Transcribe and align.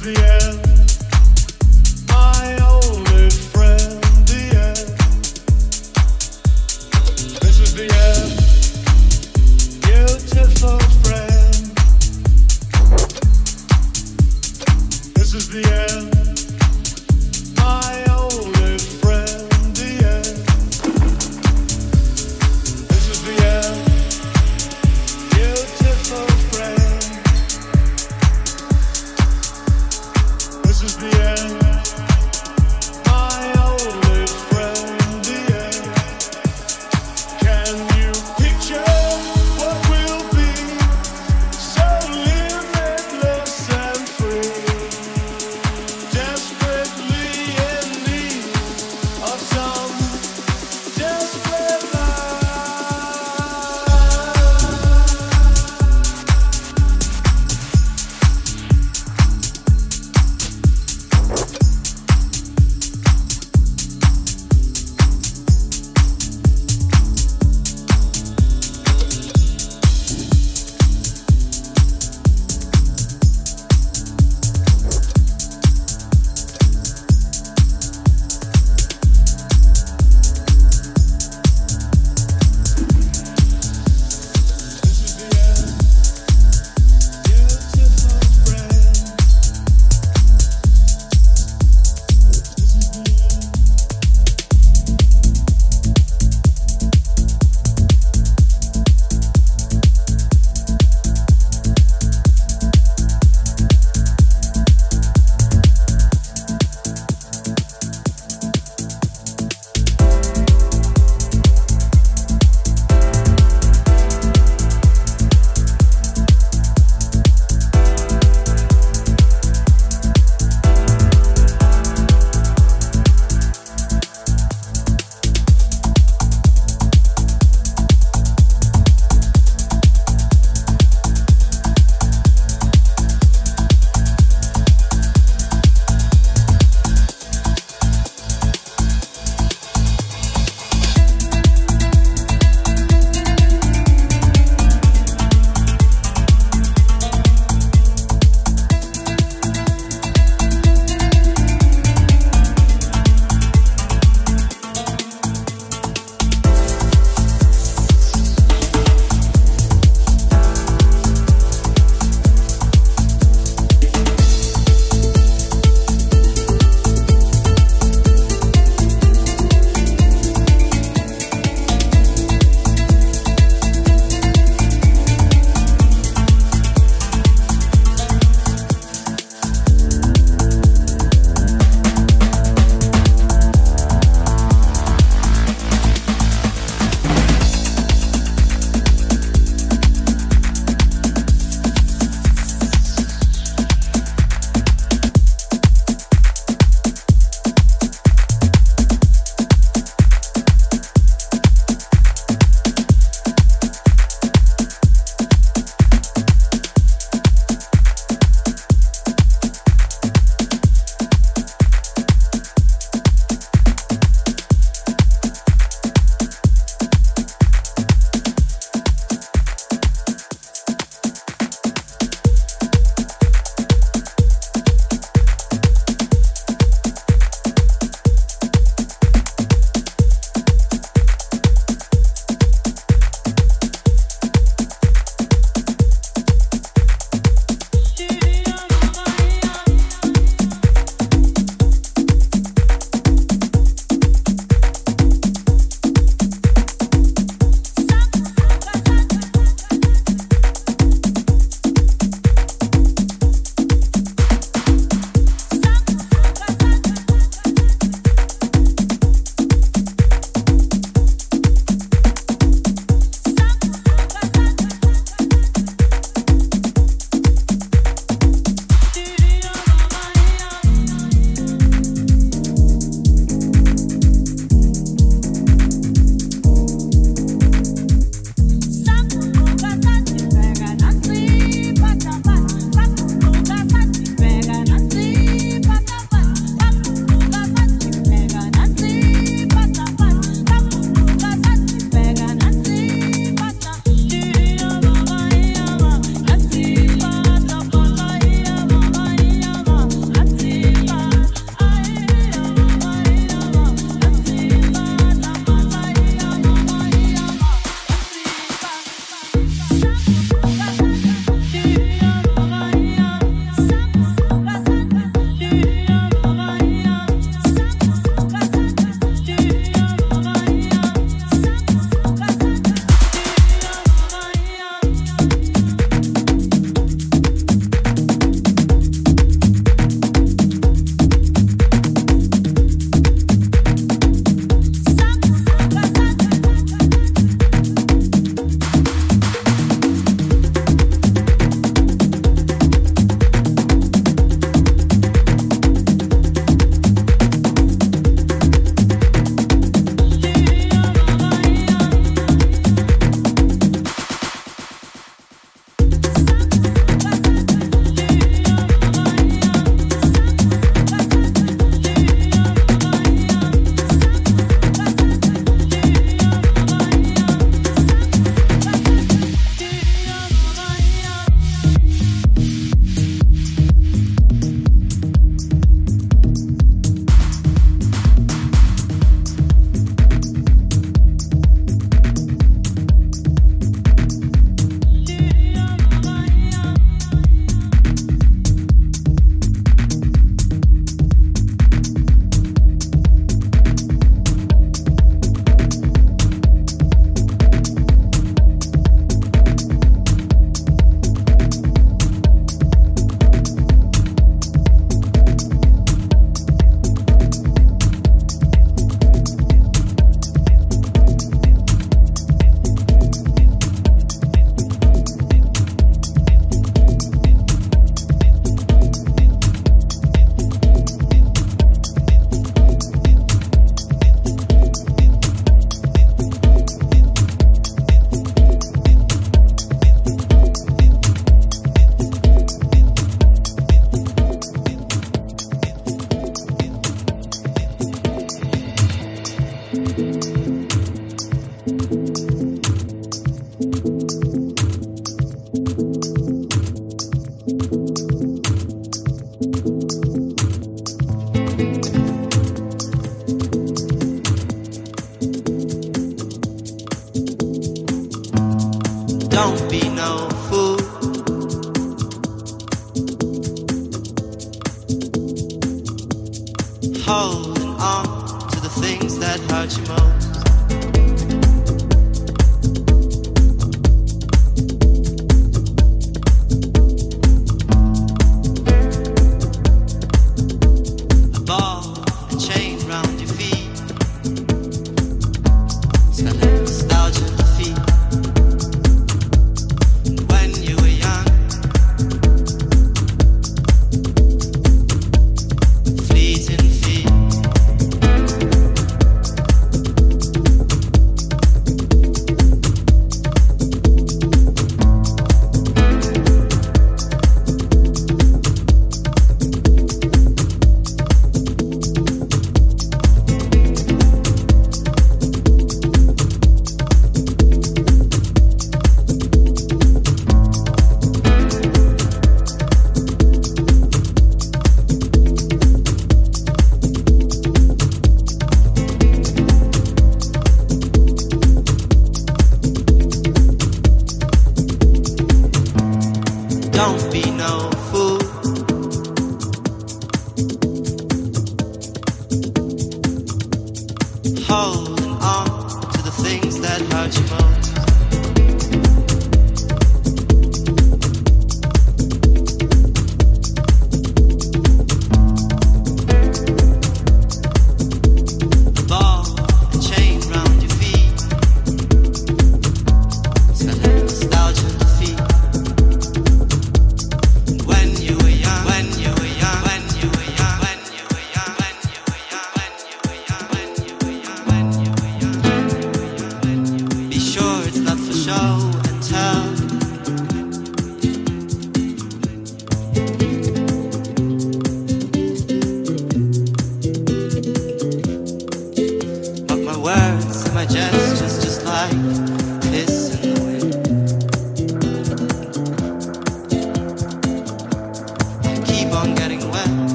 the 0.00 0.14
end. 0.16 0.67